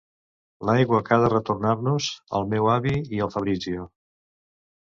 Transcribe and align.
L'aigua 0.69 1.01
que 1.09 1.13
ha 1.17 1.19
de 1.25 1.29
retornar-nos 1.33 2.09
el 2.39 2.49
meu 2.55 2.73
avi 2.79 2.97
i 3.19 3.23
el 3.27 3.33
Fabrizio... 3.37 3.87